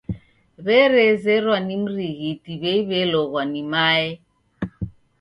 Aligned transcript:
W'erezerwa 0.65 1.57
ni 1.65 1.75
mrighiti 1.83 2.51
w'ei 2.61 2.81
w'elogwa 2.87 3.41
ni 3.51 3.61
mae! 3.71 4.11